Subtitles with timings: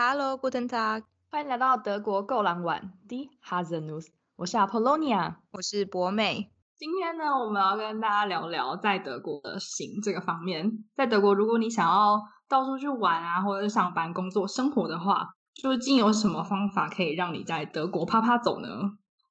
[0.00, 6.52] Hello，Guten Tag，欢迎来到德国够狼晚 Die Haselnuss，我是 Apollonia，我是博美。
[6.76, 10.84] 今天呢，我们要跟大家聊聊在德国的行这个方面。
[10.94, 18.68] 在德国，如果你想要到处去玩啊，或者是上班、工作、生活的话，究竟有什么方法可以让你在德国啪啪走呢？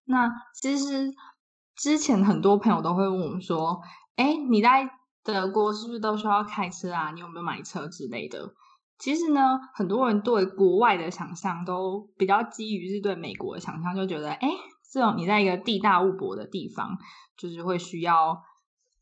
[0.04, 1.13] 那其实
[1.77, 3.81] 之前很多朋友都会问我们说
[4.18, 4.89] ：“哎，你在
[5.23, 7.11] 德国是不是都需要开车啊？
[7.11, 8.54] 你有没有买车之类的？”
[9.00, 14.50] 其实呢，很多人对国外的想象都比较基于是对美国的想象，就觉得，哎，
[14.92, 16.97] 这种你在一个地大物博的地方，
[17.37, 18.42] 就是会需要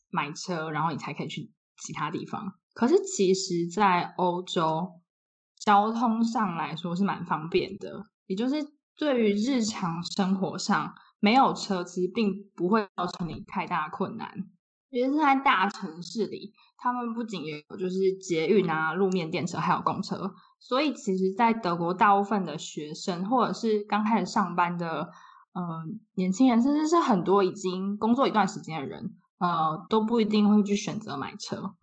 [0.09, 2.53] 买车，然后你才可以去其他地方。
[2.73, 4.99] 可是其实，在欧洲，
[5.57, 8.57] 交通上来说是蛮方便的，也就是
[8.97, 14.29] 对于日常生活上没有车，其实并不会造成你太大困难。
[14.95, 20.33] 其实是在大城市里，他们不仅有就是捷运啊、路面电车，还有公车。
[20.57, 25.09] 所以，其实，在德国，大部分的学生或者是刚开始上班的、
[25.51, 31.75] 呃、年轻人，甚至是很多已经工作一段时间的人，呃，都不一定会去选择买车。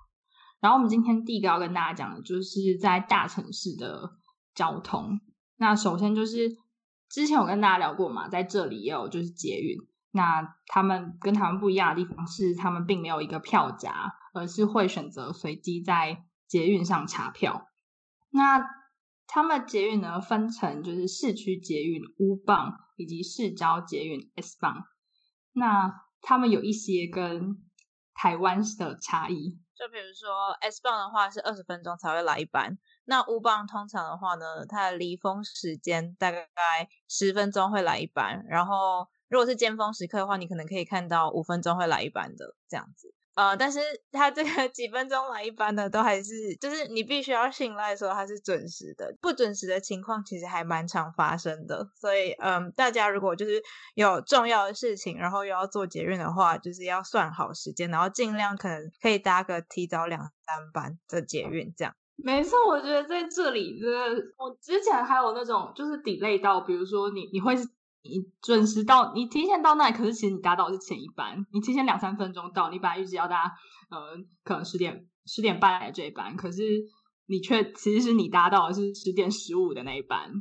[0.60, 4.12] 然后，我们今天第一个要跟大家讲的，就是在大城市的
[4.54, 5.20] 交通。
[5.58, 6.56] 那首先就是
[7.10, 9.76] 之前我跟大家聊过嘛，在这里也有就是捷运。
[10.14, 17.66] 那他们跟他们不一样的地方是，他们并没有一个票夹，而是会选择随机在捷运上查票。
[18.28, 18.62] 那
[19.26, 24.84] 他们捷运呢，分成就是市区捷运 U 棒以及市郊捷运 S 棒。
[25.54, 27.56] 那他们有一些跟
[28.12, 36.46] 台湾的差异，就比如说 S 棒的话是二十分钟才会来一班，那 U 棒通常的话呢，它的离峰时间大概
[37.08, 39.08] 十分钟会来一班，然后。
[39.32, 43.80] 如果是尖峰时刻的话，你可能可以看到五分钟会来一班的这样子，呃，但是
[44.12, 53.62] 它这个几分钟来一班的都还是，就是你必须要信赖说它是准时的，不准时的情况其实还蛮常发生的，所以嗯，大家如果就是
[53.94, 61.94] 有重要的事情，然后又要做捷运的话，就是要算好时间，然后尽量可能可以搭个提早两三班的捷运这样。
[62.16, 67.66] 没错，我觉得在这里，这个我之前还有那种就是 delay 到，比如说你你会是。
[68.04, 73.52] 你准时到，你提前到那里，可是其实你搭到的是前一班，你提前两三分钟到，你本来预计要搭，
[73.90, 76.62] 呃，可能十点十点半来这一班，可是
[77.26, 80.32] 你却其实是你搭到的是十点十五的那一班。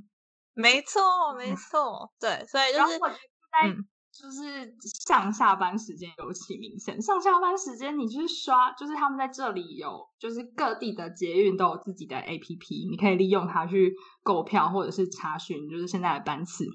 [0.53, 1.01] 没错，
[1.37, 3.75] 没错，对，所以就是在
[4.11, 16.65] 就是上下班时间尤其明显，嗯、上下班时间你去刷，就是他们在这里有，就是各地的捷运都有自己的 APP，你可以利用它去购票或者是查询，就是现在的班次。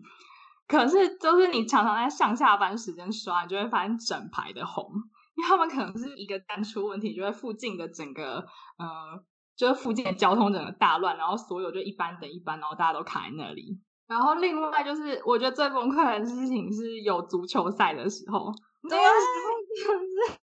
[0.69, 4.91] 可是，就是你常常在上下班时间刷，你就会发现整排的红，
[5.37, 8.45] 因为他们可能是一个单出问题，就会附近的整个
[8.79, 9.23] 呃，
[9.57, 13.81] 就是附近的交通整个大乱，然后所有就一班等一班，然后大家都卡在那里。
[14.09, 18.53] 然后另外就是，我觉得最崩溃的事情是有足球赛的时候，
[18.89, 20.46] 对，那个时候就是。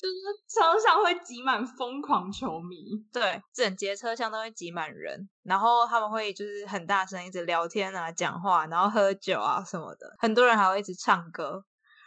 [0.00, 0.14] 就是
[0.48, 11.64] 车上会挤满疯狂球迷，对，整节车厢都会挤满人，然后他们会就是很大声一直聊天啊、讲话，然后喝酒啊什么的，很多人还会一直唱歌。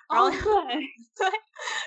[0.09, 0.41] 然后、oh, 对
[1.15, 1.31] 对，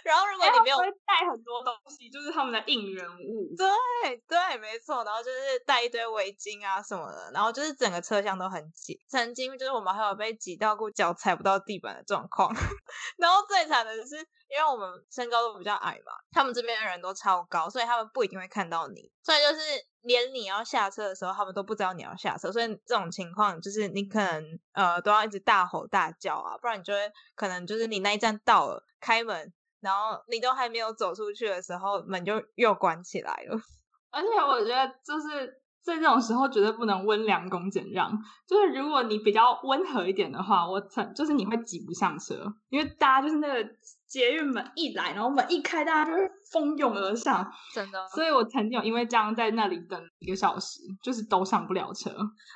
[0.03, 3.55] 然后如果你没有带很多东西，就是他们的应援物。
[3.57, 5.05] 对对，没错。
[5.05, 8.99] 然后就是带一堆围巾啊什么的，然后就是整个车厢都很挤。
[9.09, 12.51] 曾经就是我们还有被挤到过脚踩不到地板的状况。
[13.19, 19.11] 然后最惨的是，因为我们身高都比较矮嘛，他们这边的人都超高，所以他们不一定会看到你。
[19.23, 19.61] 所以就是。
[20.07, 27.01] 连你要下车的时候，他们都不知道你要下车，所以这种情况就是你可能呃都要一直大吼大叫啊，不然你就会
[27.35, 33.59] 可能就是你那一站到了，开门，然后你都还没有走出去的时候，门就又关起来了。
[34.13, 38.09] 而且我觉得就是在这种时候绝对不能温良恭俭让，
[38.47, 43.69] 就是如果你比较温和一点的话，我曾就是你会挤不上车，因为大家就是那个。
[44.09, 48.07] 捷运门一来，然后门一开，大家就是蜂拥而上， 真的。
[48.09, 52.11] 所以我曾经有因为这样在那里等一个小时，就是都上不了车，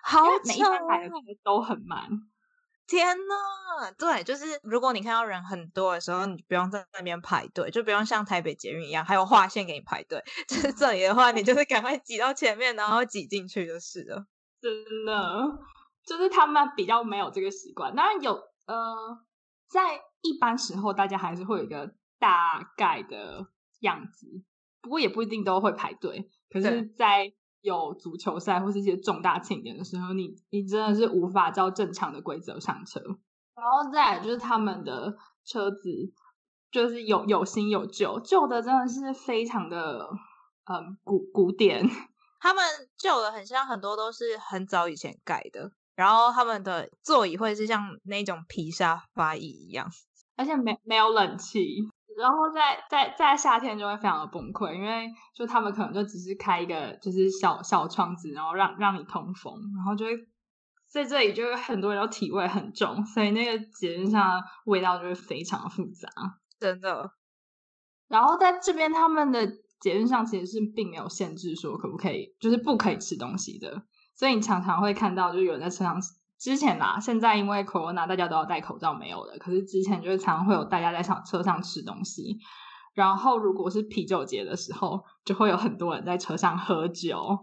[0.04, 2.08] 好巧，每一班来的都很慢。
[2.86, 10.20] 天呐，对，就是如果你看到人很多的时候，你不用在那边排队，就不用像台北捷运一样还有划线给你排队。
[10.48, 14.24] 就是 这里的话，你就是赶快挤到前面，然后挤进去就是了。
[14.60, 14.72] 真
[15.06, 15.58] 的，
[16.04, 17.94] 就是他们比较没有这个习惯。
[17.94, 18.34] 当然有，
[18.66, 19.18] 呃，
[19.68, 20.00] 在。
[20.22, 23.48] 一般时候，大家还是会有一个大概的
[23.80, 24.42] 样子，
[24.80, 26.30] 不过也不一定都会排队。
[26.50, 33.00] 可是，在有足球赛或是一些重大庆典的时候，你你真的是无法照正常的规则上车。
[33.54, 36.12] 然后再来就是他们的车子，
[36.70, 40.08] 就是有有新有旧，旧的真的是非常的
[40.64, 41.84] 嗯古古典，
[42.40, 42.64] 他们
[42.96, 49.90] 旧的很像很多都是很早以前盖的，然后他们的座椅会是像那种皮沙发椅一样，
[50.40, 51.86] 而且没没有冷气。
[52.16, 60.12] 然后在在在夏天就会非常的崩溃，因为就他们可能就只是开一个就是小小窗子，然后让让你通风，然后就会
[60.88, 66.08] 在这里就会很多人都体味很重，所以那个节日上味道就会非常的复杂，
[66.58, 67.12] 真的。
[68.08, 69.46] 然后在这边他们的
[69.78, 73.82] 节日上其实是并没有限制说可不可以，就是不可以吃东西的，
[74.16, 76.00] 所以你常常会看到就有人在车上。
[76.40, 79.36] 之前啦，现在因为 Corona，大家都要戴口罩，没有了。
[79.36, 82.38] 可是之前就是常常会有大家在上车上吃东西，
[82.94, 87.38] 然后如果是啤酒节的时候，就会有很多人在车上喝酒，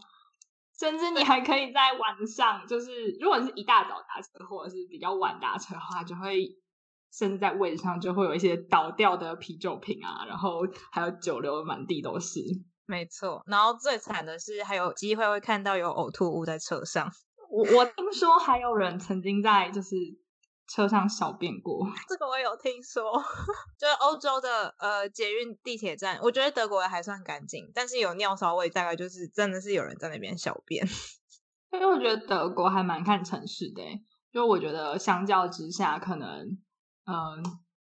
[0.80, 6.48] 甚至你还可以在晚上，就是如果是一大早搭车或者是比较晚搭车的话，就会
[7.14, 10.62] 甚至在位置上就会有一些倒掉的啤酒瓶啊，然后
[10.92, 12.42] 还有酒流满地都是。
[12.88, 17.12] 没错，然后最惨的是还有机会会看到有呕吐物在车上。
[17.50, 19.96] 我我听说还有人曾经在就是
[20.68, 23.24] 车上小便过，这个我有听说。
[23.80, 30.86] 就是欧洲的呃捷运地铁站，我觉得德国还算干净，但是有尿骚味，大概就是真的是有人在那边小便。
[31.72, 33.82] 因为我觉得德国还蛮看城市的，
[34.34, 36.58] 就我觉得相较之下，可能
[37.06, 37.44] 嗯、呃、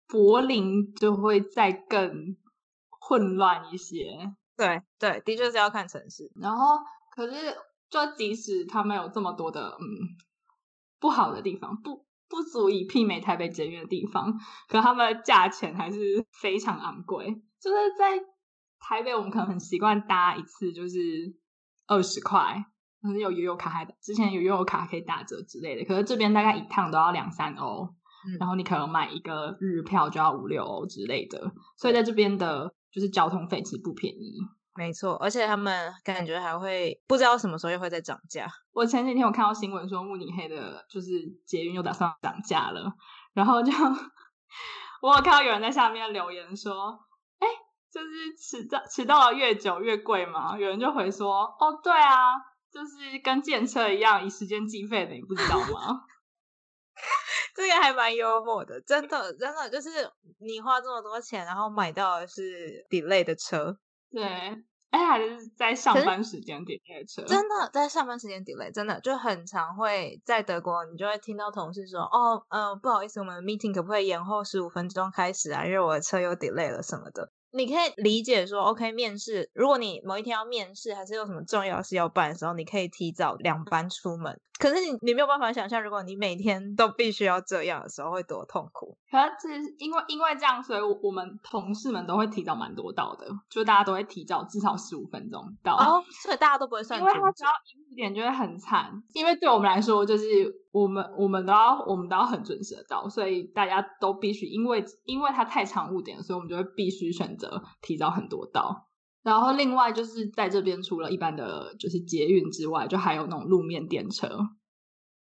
[0.07, 2.37] 柏林就会再更
[2.99, 4.05] 混乱一些。
[4.55, 6.31] 对对，的确是要看城市。
[6.35, 6.77] 然后
[7.15, 7.57] 可是。
[7.89, 9.85] 就即使他们有这么多的嗯
[10.99, 14.37] 不好的地方，不不足以媲美台北捷运的地方，
[14.67, 17.25] 可他们的价钱还是非常昂贵。
[17.59, 18.19] 就是在
[18.79, 20.97] 台北，我们可能很习惯搭一次就是
[21.87, 22.63] 二十块，
[23.01, 25.85] 可是有悠游卡还之前有悠游卡可以打折之类的。
[25.85, 27.83] 可是这边大概一趟都要两三欧，
[28.27, 34.37] 嗯，然后你可能买一个日票就要五六欧之类的，所以在这边的就是交通费其实不便宜。
[34.79, 38.47] 没错，而且他们感觉还会不知道什么时候又会再涨价。
[38.71, 41.07] 我前几天有看到新闻说慕尼黑的，就是
[41.45, 42.93] 捷运又打算涨价了，
[43.33, 43.73] 然后就
[45.01, 46.97] 我有看到有人在下面留言说
[47.39, 47.47] ：“哎，
[47.91, 52.35] 就是迟到迟到了越久越贵嘛？”有人就回说：“哦，对啊，
[52.71, 56.05] 就是跟建车一样以时间计费的，你不知道吗？”
[57.55, 59.89] 这个还蛮幽默的，真的真的就是
[60.39, 63.77] 你花这么多钱，然后买到的是 delay 的车，
[64.11, 64.63] 对。
[64.89, 75.63] 哎，还是在上班时间 delay 车，真的在上班时间 delay，真的就很常会在德国，你就会听到同事说：“哦，嗯、呃，不好意思，我们的 meeting 可不可以延后十五分钟开始啊？
[75.65, 84.39] 因为我的车又 delay 了什么的。”你可以理解说，OK，面试，如果你某一天要面试，还是有什么重要事要办的时候，你可以提早两班出门。
[84.59, 88.97] 可是你你没有办法想象，如果你每天都必须要这样的时候，会多痛苦。
[89.09, 95.75] 可是因为因为这样，所以我们同事们都会提早蛮多到的，就大家都会提早至少十五分钟到。
[95.77, 96.99] 哦，所以大家都不会算。
[96.99, 97.49] 因为他只要
[97.89, 100.25] 一点就会很惨，因为对我们来说就是。
[100.71, 108.87] 我们我们都要我们都要很准时的到，所以大家都必须，因为因为它太长误点，所以我们就会必须选择提早很多到。
[109.23, 114.29] 然后另外就是在这边除了一般的就是捷运之外，就还有那种路面电车，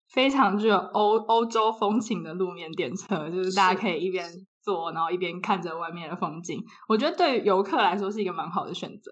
[0.09, 4.25] 非常具有欧欧洲风情的路面电车，就是大家可以一边
[4.61, 6.63] 坐，然后一边看着外面的风景。
[6.87, 9.11] 我觉得对于游客来说是一个蛮好的选择。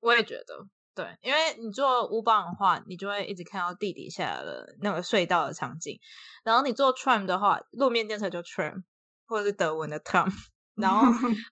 [0.00, 0.66] 我也觉得。
[0.98, 6.00] 对，因为你坐 U-Bahn 的话，你就会一直看到地底下的那个隧道的场景。
[6.42, 8.82] 然后你坐 Tram 的话，路面电车就 Tram，
[9.24, 10.28] 或者是德文的 Tram，
[10.74, 11.06] 然后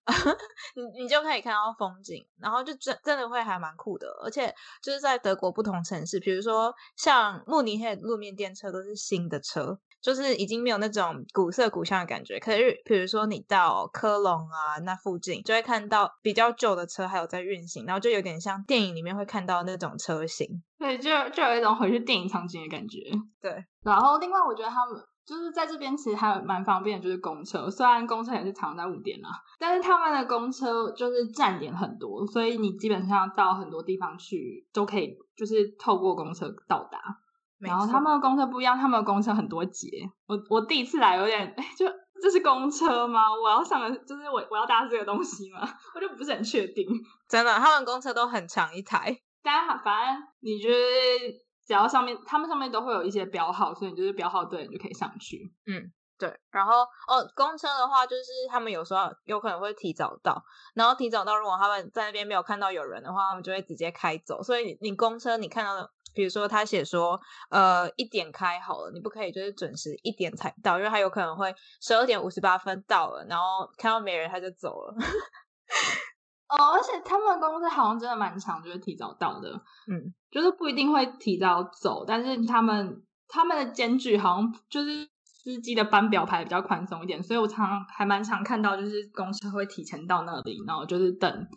[0.75, 4.09] 你你就可以看到风景，然后就真真的会还蛮酷的。
[4.25, 9.79] 而且就是在德国不同城市，比如说像慕尼黑路面电车都是新的车。
[10.07, 20.47] 就是已经没有那种古色古香的感觉，可是比如说你到科隆啊那附近，就会看到比较旧的车还有在运行，然后就有点像电影里面会看到那种车型，
[20.79, 23.01] 对，就就有一种回去电影场景的感觉。
[23.41, 24.95] 对，然后另外我觉得他们
[25.27, 37.01] 就是在这边其实还蛮方便，就是公车，虽然公车也是常在五点啦，但是他们的公车就是站点很多，所以你基本上到很多地方去都可以，就是透过公车到达。
[37.59, 39.89] 然后他们的公车不一样，他们的公车很多节。
[40.27, 41.87] 我我第一次来有点， 就
[42.21, 43.23] 这是公车吗？
[43.33, 45.61] 我要上的就是我我要搭这个东西吗？
[45.95, 46.87] 我就不是很确定。
[47.29, 49.17] 真的，他们公车都很长一台。
[49.43, 50.75] 但反正你就是
[51.67, 55.53] 只要上面，他们上面都会有一些标号，所以你就是标号对，你就可以上去。
[55.67, 56.39] 嗯，对。
[56.51, 60.43] 然后哦，公车的话，就是他们有时候有可能会提早到，
[60.75, 64.43] 然后提早到，如果他们在那边没有看到有人的话，他们就会直接开走。
[64.43, 65.91] 所以你公车你看到的。
[66.17, 67.21] 比如说，他写说，
[67.51, 74.95] 呃，一点开好了，你不可以就是准时一点才到，因为他有可能会十二点五十八分到了，然后看到没人他就走了。
[76.49, 79.51] 哦，而且他们的公司好像真的蛮长，就是提早到的，
[79.91, 91.49] 嗯，就是不一定会提早走，但是他们他们的间距好像就是司机的班表排比较宽松一点，所以我常还蛮常看到，就是公车会提前到那里，然后就是等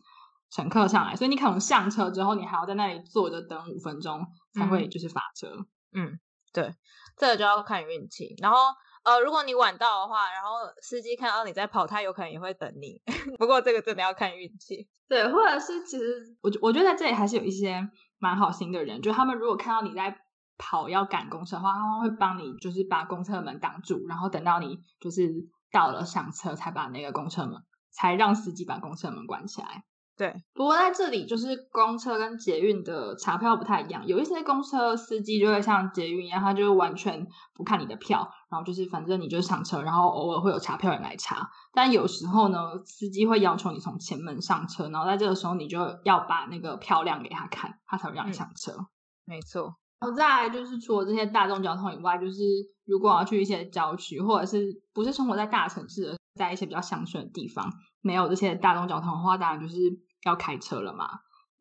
[0.51, 5.47] 乘客上来，所以你可能上车之后，你还要在那里坐着等五分钟才会就是发车，
[5.93, 6.19] 嗯，嗯，
[6.53, 6.75] 对，
[7.17, 8.57] 这个就要看运气，然后。
[9.01, 10.49] 呃，如果你晚到的话，然后
[10.81, 13.01] 司机看到你在跑，他有可能也会等你。
[13.39, 14.89] 不过这个真的要看运气。
[15.07, 20.19] 对，或者是其实我我觉得在这里还是有一些蛮好心的人，就他们如果看到你在
[20.57, 29.85] 跑要赶公车的话，他们会帮你就是把公车门挡住，然后等到你就是到了上车才把那个公车门才让司机把公车门关起来。
[30.19, 41.49] 对，不过在这里就是公车跟捷运的查票不太一样，有一些公车司机就会像捷运一样，他就完全不看你的票，然后就是反正你就上车，然后偶尔会有查票员来查。
[41.71, 48.73] 但有时候呢，司机会要求你从前门上车，然后在这个时候你就要把那个票亮给他看，他才会让你上车。
[48.73, 48.87] 嗯，
[49.23, 49.73] 没错。
[50.01, 52.43] 然后再来就是除了这些大众交通以外，就是
[52.85, 57.71] 如果要去一些郊区，或者是不是生活在大城市的，在一些比较乡村的地方，
[58.01, 59.75] 没有这些大众交通的话，当然就是。
[60.23, 61.07] 要开车了嘛？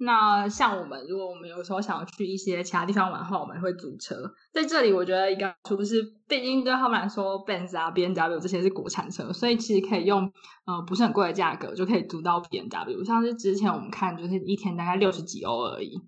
[0.00, 4.14] 那像我们，如果我们有时候想要去一些其他地方玩的话，我们会租车。
[4.52, 10.32] 在这里，我觉得一个好处是，毕竟对他们来说，Benz 啊、BMW 这些是国产车，所以其实可以用
[10.66, 13.04] 呃不是很贵的价格就可以租到 BMW。
[13.04, 16.00] 像是之前我们看，就是一天大概六十几欧而已，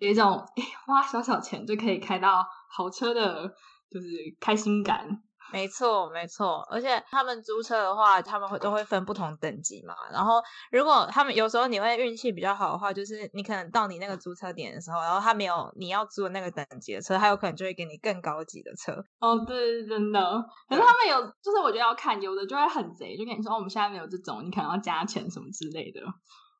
[0.00, 3.52] 有一种诶花小小钱就可以开到好车的，
[3.90, 4.06] 就是
[4.40, 5.20] 开心感。
[5.54, 9.94] 没错，没错，而且他们租车的话，他们会都会分不同等级嘛。
[10.12, 10.42] 然后，
[10.72, 18.92] 如果他们有时候你会运气比较好的话，就是你可能到你那个租车点的时候，然后他没有你要租的那个等级的车，他有可能就会给你更高级的车。
[19.20, 20.20] 哦，对，真的。
[20.68, 26.00] 可是他们有，就是我觉得要看，有的就会很贼，就跟你说，哦，我们现在没有这种，你可能要加钱什么之类的。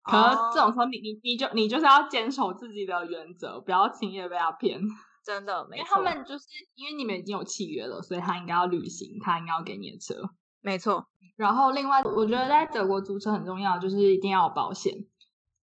[0.05, 4.79] 可能这种车，你你你就你就是要坚守自己的原则，不要轻易被他骗。
[5.25, 10.29] 真的，没错，因为他们就是因为你们已经有契约了，所以他应该要履行，他应该要给你的车，
[10.61, 11.07] 没错。
[11.37, 15.07] 然后另外，我觉得在德国租车很重要，就是一定要有保险，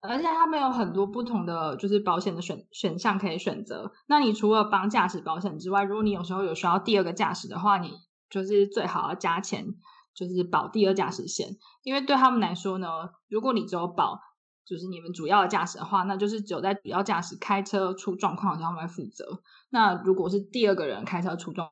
[0.01, 3.93] 而且他们有很多不同的就是保险的选选项可以选择。
[4.09, 7.93] 那你除了帮驾驶保险之外，如果你有时候有需要第二个驾驶的话，你
[8.29, 9.67] 就是最好要加钱，
[10.15, 12.89] 就是保第二驾驶险，因为对他们来说呢，
[13.29, 14.21] 如果你只有保。
[14.65, 19.41] 就是你们主要的驾驶的话，那就是只有在主要驾驶开车出状况的时候他们会负责。
[19.71, 21.71] 那如果是第二个人开车出状，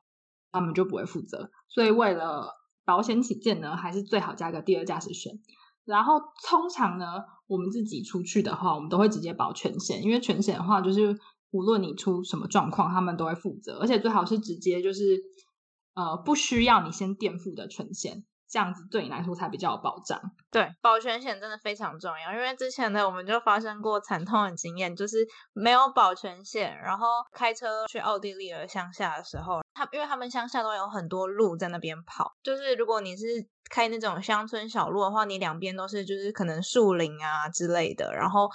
[0.51, 1.49] 他们就不会负责。
[1.69, 2.53] 所以为了
[2.85, 5.39] 保险起见呢，还是最好加个第二驾驶险。
[5.85, 11.19] 然后通常呢，我们自己出去的话，我们都会直接保全险，因为全险的话，就是
[11.51, 15.19] 无论你出什么状况，他们都会负责，而且最好是直接就是
[15.93, 18.23] 呃不需要你先垫付的全险。
[18.53, 20.21] 这样子对你来说才比较有保障。
[20.51, 33.25] 对，保全险真的非常重要，因为之前呢，我们就发生过惨痛的经验，就是没有保全险，然后开车去奥地利的乡下的时候，他因为他们乡下都有很多路在那边跑，就是如果你是
[33.71, 38.47] 开那种乡村小路的话，你两边都是就是可能树林啊之类的，然后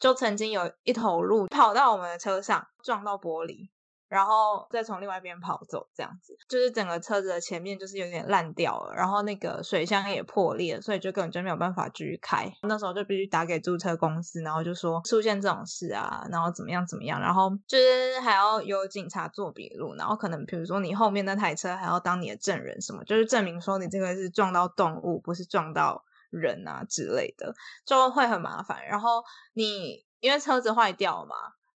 [0.00, 3.68] 就曾经有一头鹿跑到我们的车上，撞到玻璃。
[4.08, 12.48] 然后再从另外一边跑走，这样子就是整个车子的前面就是有点烂掉了，然后那个水箱也破裂，所以就根本就没有办法继续开。
[12.62, 27.52] 那时候就必须打给租车公司，然后就说出现这种事啊，然后怎么样怎么样，然后就是还要有警察做笔录，然后可能比如说你后面那台车还要当你的证人什么，就是证明说你这个是撞到动物，不是撞到人啊之类的，
[27.84, 28.86] 就会很麻烦。
[28.86, 31.34] 然后你因为车子坏掉嘛。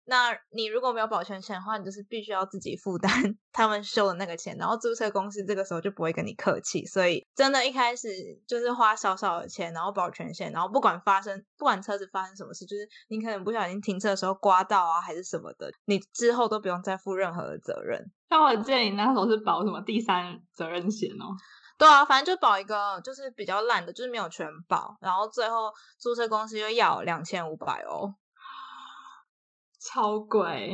[0.10, 3.12] 那你如果没有保全险的话，你就是必须要自己负担
[3.52, 8.08] 他们收的那个钱，然后租车公司这个时候就不会跟你客气，所以真的，一开始
[8.48, 18.02] 就是花少少的钱，然后保全险，然后不管发生，不管车子发生什么事，就是你可能不小心停车的时候刮到啊，还是什么的，你之后都不用再负任何的责任。
[18.30, 21.36] 那我建议你那时候是保什么第三责任险哦？
[21.78, 28.14] 对啊，反正就保一个，就是比较烂的，就是没有全保，然后最后租车公司又要两千五百欧。
[29.88, 30.74] 超贵，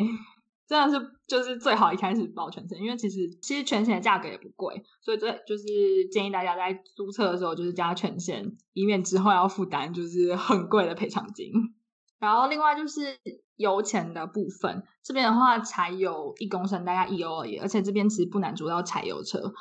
[0.67, 5.63] 真的是就是最好一开始保全险，因为其实其实全险的价格也不贵，所以这就是
[6.12, 11.51] 建议大家在租车的时候就是加全险，以免之后要负担就是很贵的赔偿金。
[12.20, 13.20] 然后另外就是
[13.58, 19.53] 油钱的部分，这边的话柴油一公升大概一欧而已，而且这边其实不难租到柴油车。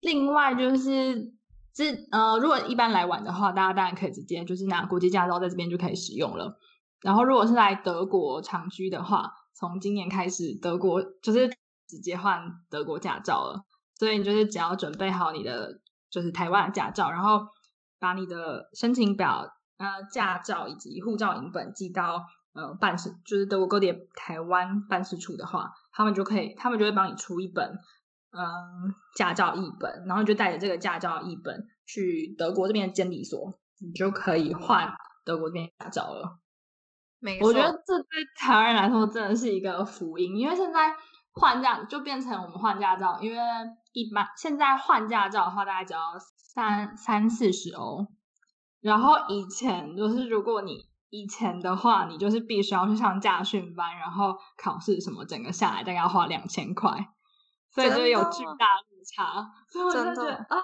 [0.00, 1.32] 另外就是
[1.74, 6.56] 这呃，如果一般来玩的话，大家当然可以直接就是拿国际驾照在这边就可以使用了。
[7.02, 11.48] 然后，如果是来德国长居的话，从今年开始，德国就是
[11.88, 12.40] 直接换
[12.70, 13.64] 德国驾照了。
[13.96, 15.80] 所以你就是只要准备好你的
[16.10, 17.46] 就是台湾的驾照，然后
[17.98, 27.78] 把你的申请表呃驾照以及护照影本寄到呃办事，就是德国各地台湾办事处的话，他们就可以，他们就会帮你出一本
[28.34, 34.90] 嗯、驾照译本，然后就带着这个驾照译本去德国这边的监理所，你就可以换
[35.24, 36.38] 德国这边驾照了。
[37.22, 40.92] 没错，我觉得这对台湾人来说真的是一个福音，因为现在
[41.30, 43.38] 换驾就变成我们换驾照，因为
[43.92, 46.00] 一般现在换驾照的话大概只要
[46.36, 48.08] 三三四十欧，
[48.80, 56.90] 然后以前就是如果你以前的话，你就是必须要去上驾训班，然后考试什么，整个下来大概要花两千块，
[57.70, 60.34] 所以就有巨大落差，所以我就觉得。
[60.48, 60.58] 啊。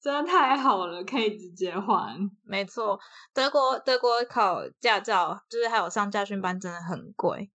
[0.00, 2.16] 真的太好了，可以直接换。
[2.44, 3.00] 没错，
[3.34, 7.50] 德国德国考驾照就是还有上驾训班真的很贵，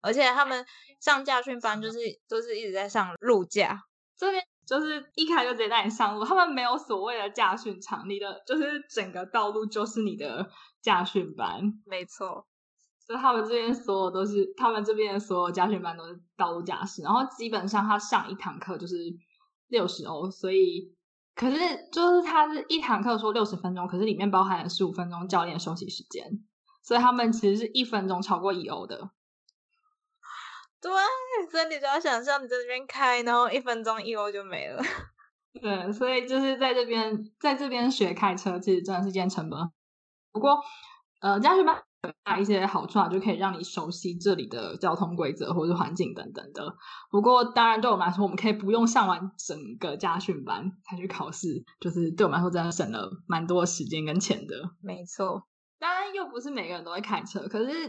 [0.00, 0.64] 而且他们
[1.00, 3.82] 上驾训班就是都、就是一直在上路驾，
[4.16, 10.48] 这边就是一开就直接带你上路，他们没有所谓的驾训场，你的就是整个道路就是你的
[10.80, 11.60] 驾训班。
[11.84, 12.46] 没错，
[13.04, 18.94] 所以他们这边所有都是他们这边的所有驾训班都是道路驾驶，然后基本上他上一堂课就是
[19.66, 20.96] 六十欧，所以。
[21.38, 26.44] 可是，就是他是一堂课说六十分钟，可是里面包含了十五分钟教练休息时间，
[26.82, 29.10] 所以他们其实是一分钟超过一欧的。
[30.80, 30.90] 对，
[31.48, 34.82] 所以你就要想象你在这边开，然后一分钟一欧就没了。
[35.62, 39.60] 对，所以就是在这边，在这边学开车，其实真的是件成本。
[40.32, 40.60] 不过，
[41.20, 41.84] 呃，驾训班。
[42.38, 46.76] 一些好处啊，就可以让你熟悉这里的交通规则或者环境等等的。
[47.10, 54.54] 不过，当然对我们来说，我们可以不用上完整个家训班才去考试，就是对我们来说真的省了蛮多时间跟钱的。
[54.80, 55.48] 没错，
[55.80, 57.88] 当然又不是每个人都会开车，可是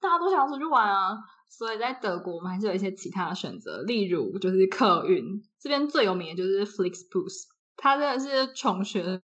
[0.00, 5.24] 大家都想要出去玩啊，所以在德国我们还是有一些其他的选择，例如就是客运
[5.60, 9.20] 这边最有名的就是 Flixbus，他真的是穷学的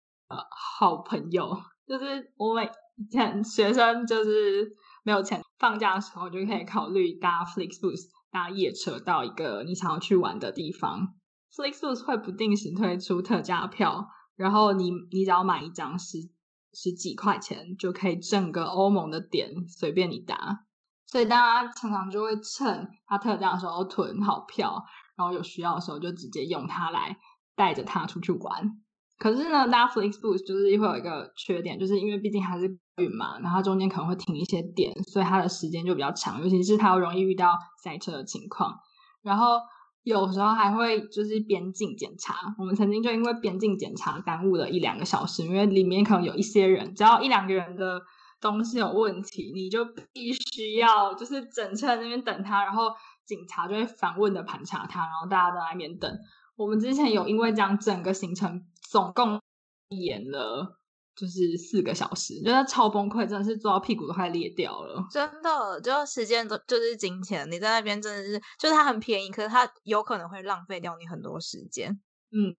[0.78, 1.54] 好朋友，
[1.86, 2.70] 就是我每。
[2.96, 11.14] 以前学生就是没有钱，放假的时候就可以考虑搭 Flixbus 搭夜车到一个你想要去玩的地方。
[11.54, 14.06] Flixbus 会不定时推出特价票，
[14.36, 16.18] 然后你你只要买一张十
[16.72, 20.64] 十几块钱，就可以挣个欧盟的点随便你搭。
[21.06, 24.82] 所以大家常常就会趁它特价的时候囤好票，
[25.14, 27.18] 然后有需要的时候就直接用它来
[27.54, 28.80] 带着它出去玩。
[29.22, 32.64] 可是呢，搭 Flixbus 就是会有一个缺点，就是因为毕竟还是
[32.96, 38.74] 运嘛，然后中间可能会停一些点，所以它的时间就比较长，尤其是它容易遇到塞车的情况。
[39.22, 39.60] 然后
[40.02, 48.02] 有时候还会就是边境检查，我们曾经就因为边境检查耽误了一两个小时，因为里面可能有一些人，只要一两个人的
[48.40, 52.90] 东西有问题，你就必须要就是整车在那边等他，然后
[53.24, 56.10] 警察就会反问的盘查他，然后大家都在那边等。
[56.56, 58.64] 我们之前有因为这样整个行程。
[58.92, 59.40] 总共
[59.88, 60.78] 演了
[61.16, 65.02] 就是四个小时，觉得超崩溃，真的是坐到屁股都快裂掉了。
[65.10, 71.98] 真的，就时间都就是金钱，你在那边真的是，就是它很便宜，可是它有可能会浪费掉你很多时间。
[72.32, 72.54] 嗯，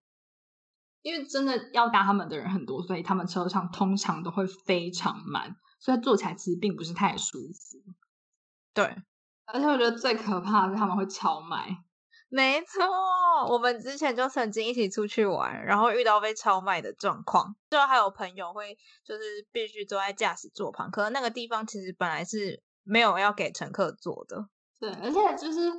[1.03, 7.77] 因为真的要搭他们的人很多，所以他们车上通常都会非常满，所以坐起来其实并不是太舒服。
[8.73, 8.85] 对，
[9.45, 11.83] 而且我觉得最可怕的是他们会超卖。
[12.35, 12.83] 没错，
[13.47, 24.47] 我们之前就曾经一起出去玩，然后遇到被超卖的状况，就还有朋友会就是必须坐在驾驶座旁，可是那个地方其实本来是没有要给乘客坐的。
[24.79, 25.71] 对，而且就是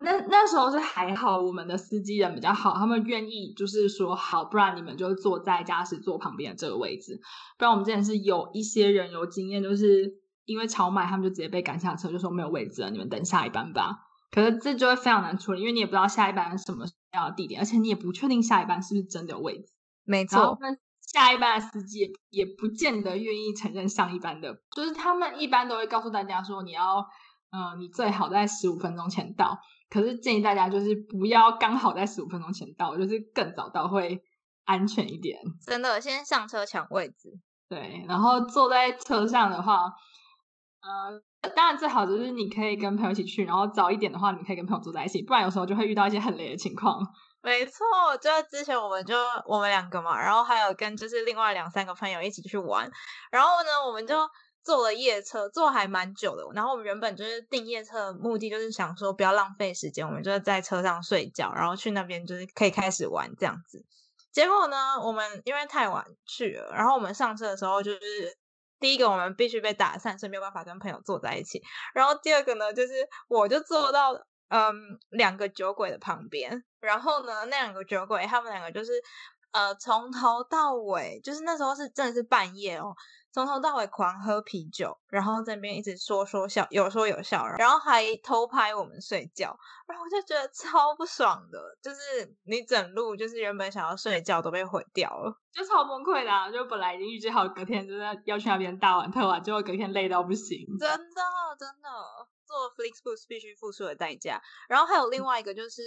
[0.00, 7.18] 那那时候是还好，我们的司机人比较好，他们愿意就是说好，不然你们就坐在驾驶座旁边的这个位置，
[7.56, 10.12] 不然我们之前是有一些人有经验，就是
[10.44, 14.02] 因为超卖，他们就直接被赶下车，就说没有位置了，你们等下一班吧。
[14.30, 19.72] 可是这就会非常难处理，因为你也不知道下一班什么样的地点，而且你也不确定下一班是不是真的有位置。
[20.04, 20.68] 没错，那
[21.00, 27.06] 下一班的司机也不见得愿意承认上一班的，就是他们一般都会告诉大家说，你要，
[27.50, 29.58] 嗯、呃，你最好在十五分钟前到。
[29.88, 34.20] 可是建议大家就是不要刚好在十五分钟前到，就是更早到会
[34.64, 35.38] 安全一点。
[35.64, 37.38] 真的，先上车抢位置。
[37.68, 39.92] 对，然后坐在车上的话，
[40.86, 41.50] 呃。
[41.54, 47.00] 当然最好就是你可以跟朋友一起去，然后早一点的话，你可以跟朋友坐在一起，不然有时候就会遇到一些很雷的情况。
[47.40, 47.86] 没错，
[48.20, 49.14] 就之前我们就
[49.46, 52.90] 我们两个嘛，然后还有跟就是另外两三个朋友一起去玩，
[53.30, 54.28] 然后呢，我们就
[54.64, 56.42] 坐了夜车，坐还蛮久的。
[56.52, 63.84] 然后我们原本就是订夜车的目的就是想说不要浪费时间，我们就是在车上睡觉，然后去那边就是可以开始玩这样子。
[64.32, 68.36] 结果呢，我们因为太晚去了，然后我们上车的时候就是。
[68.78, 71.62] 第一个，我们必须被打散，所以没有办法跟朋友坐在一起。
[71.94, 74.12] 然后第二个呢，就是我就坐到
[74.48, 74.74] 嗯
[75.10, 76.64] 两个酒鬼的旁边。
[76.80, 78.92] 然后呢，那两个酒鬼他们两个就是
[79.52, 82.94] 呃，从头到尾，就是那时候是真的是半夜哦。
[83.36, 89.54] 从头到尾狂喝啤酒，然后在那边一直说说笑，有说有笑，然后还偷拍我们睡觉，
[89.86, 96.50] 然后我就觉得超不爽的，就是你整路就是原本想要睡觉都被毁掉了，就超崩溃的啊。
[96.50, 101.22] 就本来已经预计好隔天就是要去那边大玩特玩，结果隔天累到不行，真的
[101.58, 101.90] 真的
[102.46, 104.40] 做 Flixbus 必须付出的代价。
[104.66, 105.82] 然后还有另外一个就是。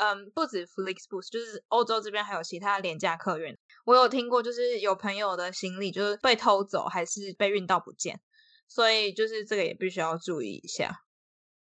[0.00, 3.57] 嗯，不止 Flixbus，就是欧洲这边还有其他廉价客运。
[3.88, 8.20] 我有听过，就是有朋友的行李就是被偷走，还是被运到不见，
[8.68, 11.04] 所以就是这个也必须要注意一下。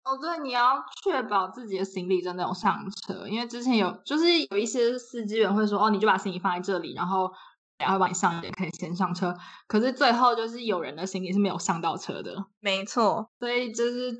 [0.02, 7.30] 哦，对，你要确保自己的行李真的有上车，因为之前有就是有一些司机员会说，哦，你就把行李放在这里，然后
[7.78, 9.32] 然后帮你上，也可以先上车。
[9.68, 14.18] 可是最后就是有人的行李是没有上到车的，没错，所以就是。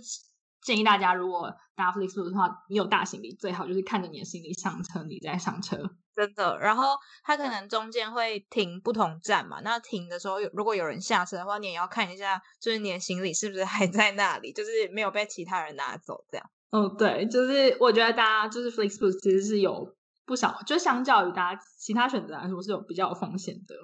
[0.69, 5.79] 建议大家，如果搭 Flixbus 的话，你有大行李，最好就是看着你的行李上车，你再上车。
[6.15, 6.59] 真的。
[6.59, 6.89] 然后
[7.25, 16.47] 它可能中间会停不同站嘛，那停的时候，如果有人下车的话，你也要看一下，就是你的行李是不是还在那里，就是没有被其他人拿走这样。
[16.71, 23.75] 哦，对，就是我觉得大家就是 Flixbus 其实是有不少，就相较于大家其他选择来说是有比较有风险的。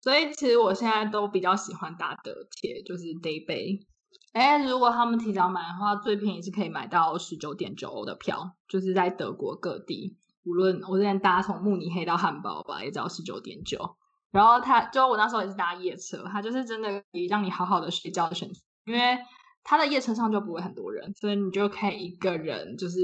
[0.00, 3.89] 所以其实我现在都比较喜欢搭德铁，就是 Daybay。
[4.32, 13.96] 哎，如果他们提早买的话，最便宜是可以买到十九点九欧的票，就是在德国各地，无论我之前搭从慕尼黑到汉堡吧，也只要十九点九。
[14.30, 19.18] 然后他就我那时候也是搭夜车，他就是真的可以让你好好的睡觉的选择，因为
[19.64, 23.00] 他的夜车上就不会很多人，所以你就可以一个人就是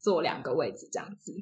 [0.00, 1.34] 坐两个位置这样子。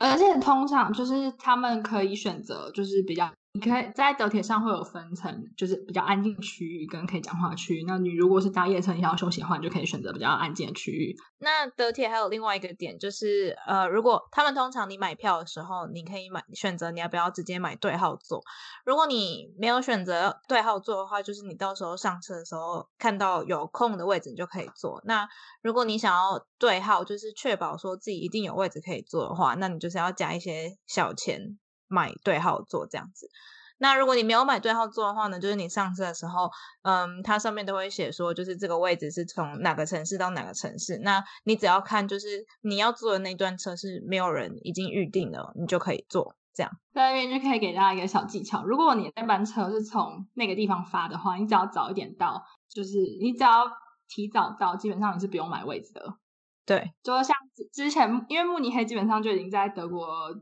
[0.00, 3.30] 而且通常就是他们可以选择就是比较。
[3.54, 7.84] 你可以在德铁上会有分层，就是比较安静区域跟可以讲话区域。
[7.84, 11.16] 那你如果是搭夜车，你想要休息的话，你就可以选择比较安静的区域。
[11.38, 18.42] 那德铁还有另外一个点，就是呃，如果他们通常你买票的时候，你可以买选择你要不要直接买对号座。
[18.84, 25.00] 如果你没有选择对号座的话，就是你到时候上车的时候看到有空的位置，你就可以坐。
[25.04, 25.26] 那
[25.62, 31.58] 如果你想要对号，就是确保说自己一定有位置可以坐的话，那你就是要加一些小钱。
[31.88, 33.28] 买对号座这样子，
[33.78, 36.50] 那如果你没有买对号座的话呢，就是你上车的时候，
[36.82, 46.34] 嗯，它上面都会写说，就是这个位置是从哪个城市到哪个城市，那你只要看就是你要坐的那段车是没有人已经预定了，你就可以坐。
[46.54, 53.70] 这样在那边就可以给大家一个小技巧，如果你那班车是从那个地方发的话，你只要早一点到，就是你只要
[54.08, 56.14] 提早到，基本上你是不用买位置的。
[56.66, 57.36] 对，就像
[57.72, 60.34] 之前，因为慕尼黑基本上就已经在德国。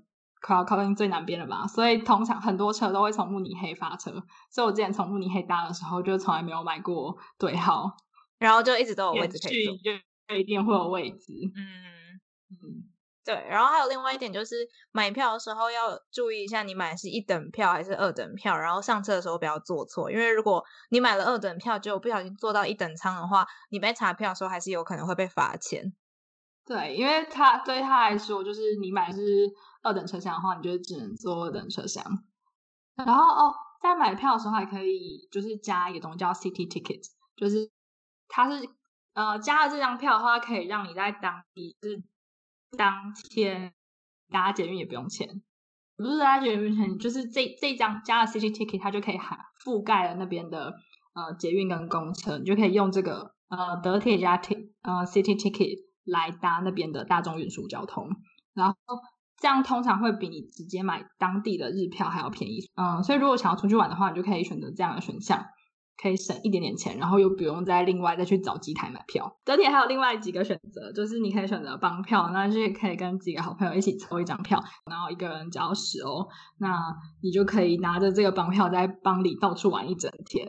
[0.47, 4.13] 快要靠近最南边了吧，所以通常很多车都会从慕尼黑发车。
[4.49, 7.91] 所以我之前从慕尼黑搭的时候，就从来没有买过对号，
[8.39, 9.75] 然后就一直都有位置可以坐，
[10.29, 11.33] 就一定会有位置。
[11.57, 11.61] 嗯
[12.49, 12.87] 嗯，
[13.25, 13.35] 对。
[13.51, 14.55] 然后还有另外一点就是
[14.93, 25.93] 买票的时候要注意一下，你买的是一等票还是二等票，然后上车的时候不要坐错，因为如果你买了二等票，结果不小心坐到一等舱的话，你被查票的时候还是有可能会被罚钱。
[26.65, 29.49] 对，因为他对他来说，就是你买的是
[29.87, 32.05] 二等车厢的话，你就只能坐二等车厢。
[32.97, 37.03] 然后哦，在买票的时候还可以就是加一个东西叫 City Ticket，
[37.37, 37.71] 就是
[38.29, 38.69] 它是
[39.15, 42.03] 呃加了这张票的话，可以让你在当地就是
[42.77, 43.73] 当天
[44.31, 45.43] 搭捷运也不用钱，
[45.97, 50.75] 不是搭捷运不用钱，就是这这张加了 City Ticket，它就可以涵覆盖了那边的
[51.15, 55.87] 呃捷运跟公车，你就可以用这个呃德铁加 T 呃 City Ticket。
[56.09, 58.09] 来搭那边的大众运输交通，
[58.55, 58.77] 然后
[59.39, 62.61] 这样通常会比你直接买当地的日票还要便宜。
[62.77, 65.45] 嗯，所以如果想要出去玩的话，你就可以选择这样的选项，
[66.03, 69.37] 可以省一点点钱，然后又不用再另外再去找机台买票。
[69.45, 74.59] 德铁还有另外几个选择，就是你可以选择帮票，那就是可以跟几个好朋友一起抽一张票，
[74.91, 76.27] 然后一个人只要十欧，
[76.59, 80.47] 那你就可以拿着这个帮票在帮里到处玩一整天，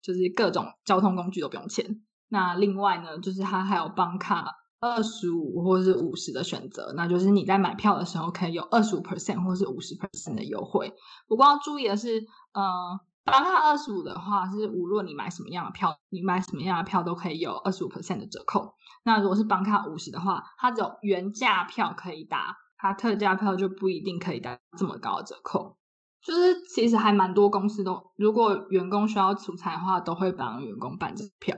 [0.00, 1.84] 就是各种交通工具都不用钱。
[2.30, 4.46] 那另外呢，就是它还有帮卡。
[4.82, 10.92] 二十五或是五十的选择，那就是你在买票的时候可以有二十五 percent 或是五十 percent 的优惠。
[11.28, 18.74] 不过要注意的是，呃，帮他二十五的话，是无论你买什么样的票，你买什么样的票都可以有二十五 percent 的折扣。
[19.04, 25.76] 那如果是帮他五十的话，它只有原价票可以打，它特价票就不一定可以打这么高的折扣。
[26.20, 31.56] 就是其实还蛮多公司都，如果员工需要出差的话，都会帮员工办这票。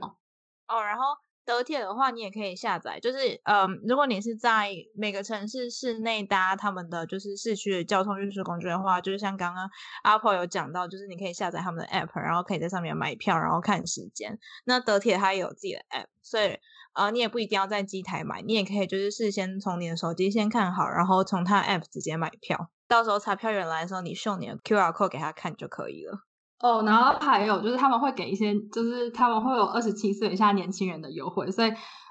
[0.67, 1.03] 哦，然后。
[1.45, 9.69] 德铁的话，你也可以下载，就是嗯，如果你是在每个城市市内搭他们的就是市区的交通运输工具的话，就是像刚刚
[10.03, 14.39] 阿婆有讲到，就是你可以下载他们的 app，然后可以在上面买票，然后看时间。
[14.65, 16.57] 那德铁它也有自己的 app，所以
[16.93, 26.21] 呃，你也不一定要在机台买，你也可以就是事先从你的手机先看好，然后从他 app 直接买票，到时候查票员来的时候，你秀你的 QR code 给他看就可以了。
[26.59, 31.69] 哦，然后还有就是他们会给一些，就是他们会有二十七岁以下年轻人的优惠，所以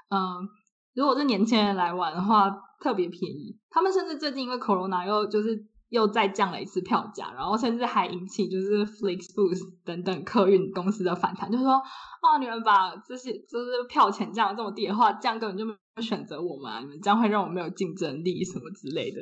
[0.09, 0.47] 嗯，
[0.93, 3.57] 如果是年轻人来玩的话，特别便宜。
[3.69, 5.67] 他们甚至最近因为 Corona 又就是。
[5.89, 19.21] 又再降了一次票价，然后甚至还引起就是 Flixbus 等等客运公司的反弹，就是说，啊，你们把这些就是票钱降得这么低的话，这样根本就没有选择我们啊，你们这样会让我们没有竞争力什么之类的，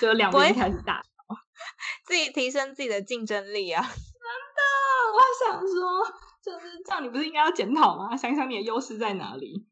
[0.00, 1.02] 就两边开始打，
[2.06, 3.84] 自己提升自己的竞争力啊！
[4.62, 6.04] 真的，我想说，
[6.42, 8.16] 就是这样，你不是应该要检讨吗？
[8.16, 9.66] 想想你的优势在哪里？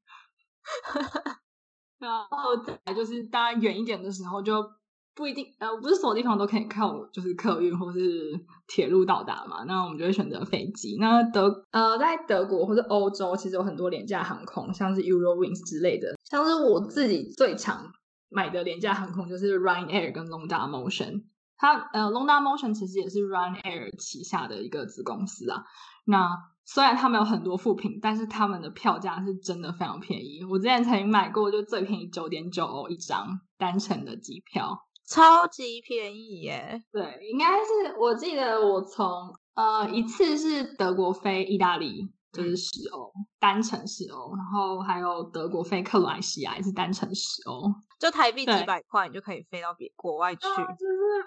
[1.98, 4.72] 然后再来就是，大家远一点的时候就。
[5.12, 8.32] 不一定，呃，不是所有地方都可以靠就是客运或是
[8.68, 9.64] 铁路到达嘛。
[9.64, 10.96] 那我们就会选择飞机。
[10.98, 16.14] 那德，呃，在德国或者欧洲，其实有很多廉价航空，像是 Eurowings 之类的。
[16.24, 17.92] 像是我自己最常
[18.30, 21.24] 买的廉价航空就是 Ryanair 跟 Longdar Motion。
[21.60, 25.62] 它，呃，Longdar Motion 其实也是 Ryanair 旗下的一个子公司啊。
[26.06, 26.26] 那
[26.64, 30.42] 虽然他们有很多副品，但是他们的票价是真的非常便宜。
[30.50, 34.86] 我之前曾经买过，就最便宜九点九欧一张单程的机票。
[35.06, 36.82] 超级便宜耶！
[36.90, 51.26] 对，应该是我记得我从呃一次是德国飞意大利，就是十欧、嗯、单程十欧，然后还有德国飞克罗埃西亚也是单程十欧，就台币几百块你就可以飞到别国外去，就是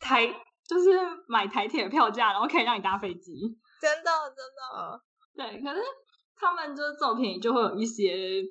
[0.00, 0.26] 台
[0.66, 0.90] 就是
[1.28, 3.32] 买台铁的票价，然后可以让你搭飞机，
[3.80, 5.00] 真的真的
[5.36, 5.62] 对。
[5.62, 5.80] 可是
[6.34, 8.42] 他们就是这么便宜，就会有一些。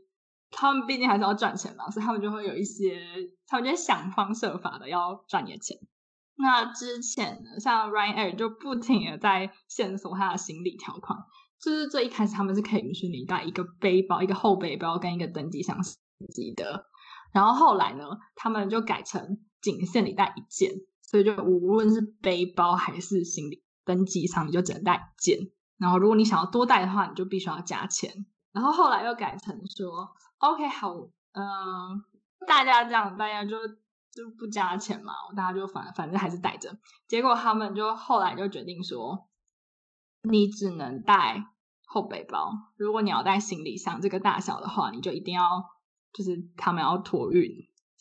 [0.52, 3.00] 他们毕竟还是要赚钱嘛，所以他们就会有一些，
[3.46, 5.78] 他们就会想方设法的要赚你的钱。
[6.38, 11.20] 那之前呢，像 Ryanair 就不停的在线索他的行李条款，
[11.62, 15.78] 就是最一开始他们是可以允许你带一个背包、一个后背包跟一个登机箱
[16.34, 16.84] 机的，
[17.32, 20.72] 然后后来呢，他们就改成仅限你带一件，
[21.10, 25.40] 所以就无论是背包还是行李登机箱，你就只能带一件。
[25.78, 28.28] 然后如果你想要多带的话，你就必须要加钱。
[28.52, 30.12] 然后后来又改成说。
[30.38, 30.94] OK，好，
[31.34, 32.04] 嗯、
[32.48, 36.78] 大家这样，大家就就不加钱嘛，大家就反反正还是带着。
[37.08, 39.28] 结果他们就后来就决定说，
[40.22, 41.44] 你只能带
[41.88, 45.66] 后背包，如果你要带行李箱这个大小的话，你就一定要
[46.14, 47.52] 就是他们要托运，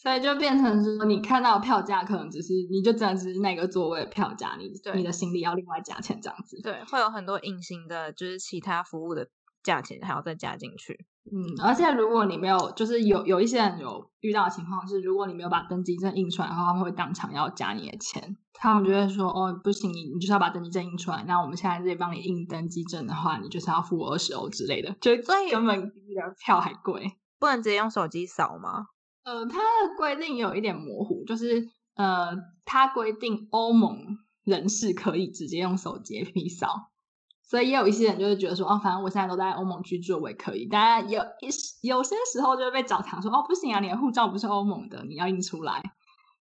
[0.00, 6.61] 所以就变成说，你看到票价可能只是你就真的只是那个座位的票价，你你的行李要另外加钱这样子。
[6.62, 9.28] 对，会有很多隐形的，就是其他服务的
[9.64, 11.04] 价钱还要再加进去。
[11.30, 18.37] 嗯，而且如果你没有，就是有有一些人有遇到的情况是，如果你没有把登机证印出来，然后他们会当场要加你的钱。
[18.54, 21.24] 他们就会说，哦，不行，你你就是要把登机证印出来。
[21.26, 27.18] 那我们现在这里帮你印登机证的话，你就是要付二十欧之类的，就所以根本比你的票还贵。
[27.40, 28.87] 不能直接用手机扫吗？
[29.28, 36.90] 呃，它的规定有一点模糊，就是呃，它规定欧盟人士可以直接用手机 APP 扫。
[37.42, 40.66] 所以也有一些人就是觉得说，哦，反正我现在都在欧盟居住，我也可以。
[40.66, 41.48] 当然有一
[41.86, 45.82] 有些时候就会被找茬说，哦，不行啊，你的护照不是欧盟的，你要印出来。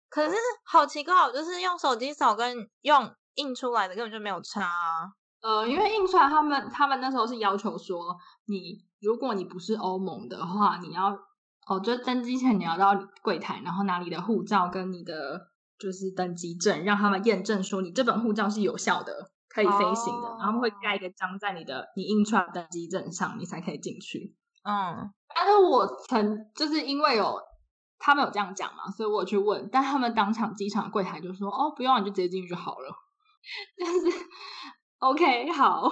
[0.09, 5.11] 可是好奇怪，就是用手机扫跟用印出来的根本就没有差啊。
[5.41, 11.15] 呃，因为印出来，他们他们那时候是要求说，你如果你不是欧盟的话，你要
[11.69, 19.31] 哦，就登机前你要到柜台，然后拿你的护照跟你的就是登机证，让他们验证说你这本护照是有效的。
[19.49, 24.35] 可以飞行的，然后他们会盖一个章在你的你印出来的登机证上，你才可以进去。
[24.63, 27.39] 嗯，但是我曾就是因为有
[27.97, 32.93] 他们有这样讲嘛，所以我有去问，但他们当场机场柜台就说：“哦，不用，你就直接进去就好了。
[33.79, 34.25] ”但是
[34.99, 35.89] OK，好，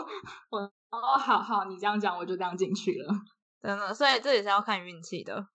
[0.52, 0.60] 我
[0.92, 3.16] 哦，好好，你这样讲，我就这样进去了。
[3.64, 5.48] 真的，所以这也是要看运气的。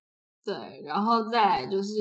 [0.44, 1.92] 对，然后再来就是，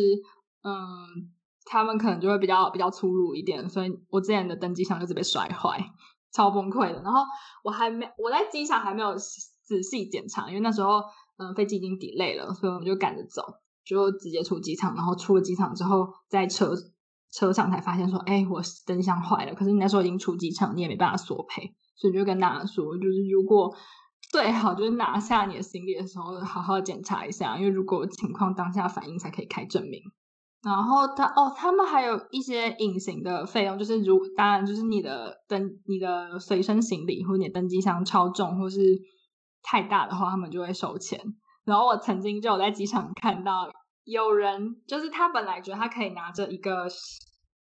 [0.63, 1.31] 嗯。
[1.71, 5.79] 他们可能就会比较比较粗鲁一点，所以我之前的登机箱就是被摔坏，
[6.33, 6.99] 超崩溃的。
[7.03, 7.21] 然后
[7.63, 10.99] 我还没我在机场还没有仔细检查，因为那时候
[11.37, 13.43] 嗯飞机已经 delay 了，所以我们就赶着走，
[13.85, 14.95] 就直接出机场。
[14.95, 16.73] 然后出了机场之后，在车
[17.31, 19.53] 车上才发现说，哎，我登机箱坏了。
[19.53, 23.71] 可是你那时候已经出机场，你也没办法索赔，所以就跟大家说，就是如果
[24.31, 30.01] 最好就是拿下你的行李的时候，好好检查一下，因为如果情况当下反应才可以开证明。
[30.61, 38.79] 然后他哦，他们还有一些隐形的费用，就是如当然就是你的登你的随身行李或者你的登机箱超重或是
[39.63, 41.19] 太大的话，他们就会收钱。
[41.63, 43.71] 然后我曾经就有在机场看到
[44.03, 46.87] 有人，就是他本来觉得他可以拿着一个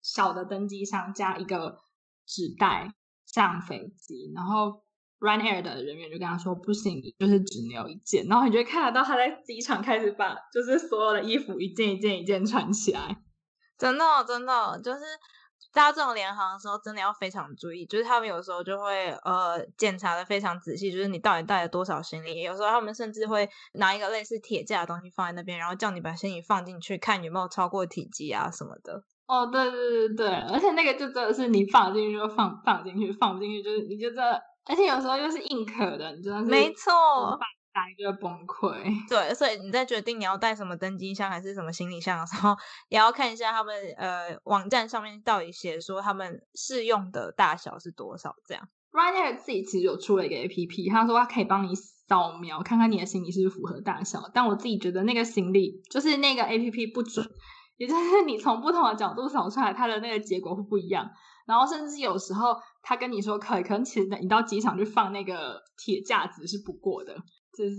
[0.01, 1.77] 小的登机箱加一个
[2.25, 2.91] 纸袋
[3.27, 4.81] 上飞机，然后
[5.21, 8.25] Ryanair 的人员就跟他说不行，就是只留一件。
[8.27, 13.15] 然后你就会看得到他在机场开始把就是所有的衣服一件一件一件穿起来，
[13.77, 14.99] 真的真的就是。
[15.73, 22.41] 搭这种联航的时候，真的要非常注意，就是他们有时候就会呃检查的非常仔细，就是你到底带了多少行李。
[22.41, 29.01] 有时候他们甚至会拿一个类似铁架的东西放在那边，然后叫你把行李放进去，看有没有超过体积啊什么的。
[29.27, 34.21] 哦，对对对对，而且那个就真的是你放进去就放放进去，放不进去就是你就这，
[34.65, 37.39] 而且有时候又是硬壳的，你真的是没错。
[37.73, 42.53] 打一个崩溃，对，所以你在决定你要带什么登机箱还是什么行李箱的时候，
[42.89, 48.67] 也要看一下他们呃网站上面到底写说他们适用的大小是多少这样。
[48.91, 57.25] Ryanair 自己其实有出了一个 APP，他说他可以帮你扫描看看你的行李是不是符合大小，但我自己觉得那个行李就是那个 APP 不准，
[57.77, 61.09] 也就是你从不同的角度扫出来，它的那个结果会不一样。
[61.47, 67.15] 然后甚至有时候他跟你说可以，可能其实你到机场去放那个铁架子是不过的。
[67.57, 67.75] 就是，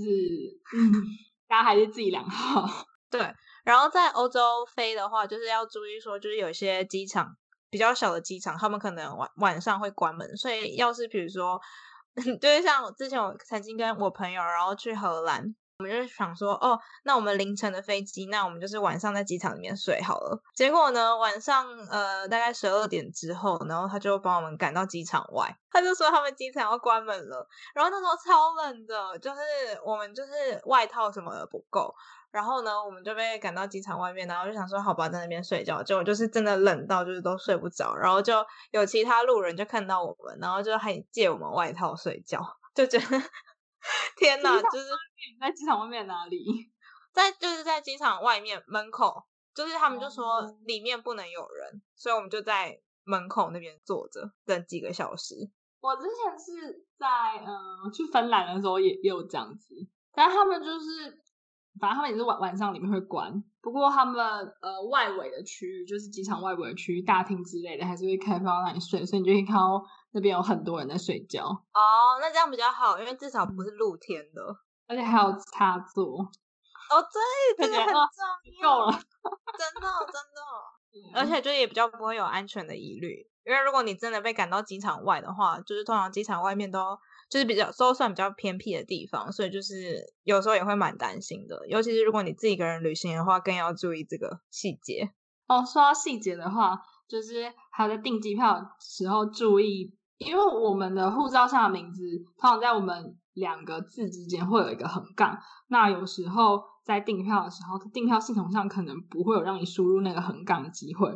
[0.76, 0.92] 嗯，
[1.48, 2.86] 大家还是自己量好。
[3.10, 3.20] 对，
[3.64, 4.40] 然后在欧洲
[4.74, 7.36] 飞的话，就是要注意说，就是有些机场
[7.70, 11.60] 比较小的机场，他们可能晚晚上会关门，所以要是比如说，
[12.40, 15.54] 就是像我之前我曾经跟我朋友，然后去荷兰。
[15.83, 20.40] 我们就想说，哦，那我们凌晨的飞机，那我们就是晚上在机场里面睡好了。
[20.55, 27.45] 结果呢，晚上呃大概十二点之后，然后他就帮我们赶到机场外，他就说他们机场要关门了。
[27.75, 29.40] 然后那时候超冷的，就是
[29.85, 30.31] 我们就是
[30.66, 31.92] 外套什么的不够。
[32.31, 35.83] 然后呢，我们就被赶到机场外面，然后就想说，好吧，在那边睡觉。
[35.83, 37.97] 结果就是真的冷到就是都睡不着。
[37.97, 38.35] 然后就
[38.71, 42.40] 有其他路人就看到我们，然后就还借我们外套睡觉，
[42.73, 43.21] 就觉得。
[44.16, 44.87] 天哪，就是
[45.40, 46.71] 在机场外面哪里？
[47.12, 55.35] 在就是在机场外面门口，就是他们就说里面不能有人，嗯、所以我们就在门口那边坐着等几个小时。
[55.81, 57.07] 我之前是在
[57.45, 57.47] 嗯、
[57.85, 59.75] 呃、去芬兰的时候也也有这样子，
[60.12, 61.21] 但他们就是
[61.81, 64.25] 反正他们也是晚晚上里面会关，不过他们
[64.62, 69.85] 呃外围的区域就是机场外围的区域大厅之类的还是会开放让你睡，所以你就可以看到。
[70.12, 74.42] 那边有很多人在睡觉哦，oh, 那这样比较好，因为至少不是露天的，
[74.87, 76.18] 而且还有插座
[76.90, 77.03] 哦，
[77.57, 78.01] 对，这个很重
[78.62, 86.98] 要， 够了，真的真的，而且就也比较不会有安全的疑虑，因为如果你真的被赶到机场外的话，就是通常机场外面都
[87.31, 95.11] 就是比较都算比较偏僻的地方，所以就是有时候也会蛮担心的，尤其是如果你自己一个人旅行的话，更要注意这个细节。
[95.48, 99.96] 哦，说到细节的话，就是还有在订机票的时候注意。
[100.22, 102.02] 因为我们的护照上的名字
[102.38, 111.11] 通常在我们两个字之间会有一个横杠，那有时候在订票的时候，订票系统上可能不会有让你输入那个横杠的机会，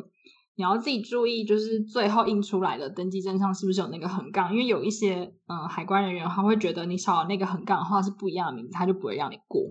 [0.55, 9.63] 你要自己注意，就是最后印出来的登记证上是不是有那个横杠，因为有一些嗯海关人员他会觉得你少了那个横杠的话是不一样的名字，他就不会让你过。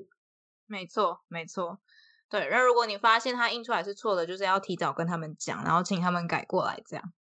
[0.67, 1.79] 没错，没错，
[2.29, 2.47] 对。
[2.51, 7.13] 那如果你发现他印出来是错的，就是要提早跟他们讲，然后请他们改过来，这样。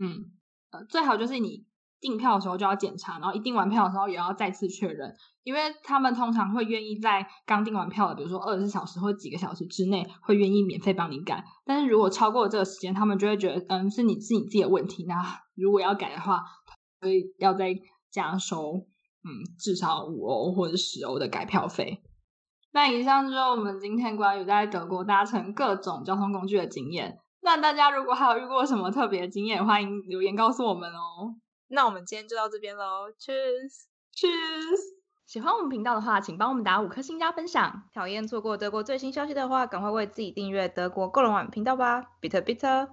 [0.00, 0.35] 嗯。
[0.84, 1.64] 最好就是你
[2.00, 11.44] 订票的时候就要检查，然后一订完票的时候也要再次确认，因为他们通常会愿意在刚订完票的，比如说二十四小时或几个小时之内，会愿意免费帮你改。
[11.64, 15.04] 但是如果超过了这个时间，他们就会觉得，嗯，是你是你自己的问题。
[15.06, 15.14] 那
[15.54, 16.42] 如果要改的话，
[17.00, 17.74] 所以要再
[18.10, 18.86] 加收，
[19.24, 22.02] 嗯，至少五欧或者十欧的改票费。
[22.72, 27.18] 那以上就是我们今天关于在德国搭乘各种交通工具的经验。
[27.46, 31.36] 那大家如果还有遇过什么特别的经验，欢迎留言告诉我们哦。
[31.68, 34.80] 那我们今天就到这边喽，Cheers，Cheers！
[35.26, 37.84] 喜欢我们频道的话，请帮我们打五颗星加分享。
[37.94, 42.88] 讨厌错过德国最新消息的话，赶快为自己订阅德国够了网频道吧，Bitte Bitte。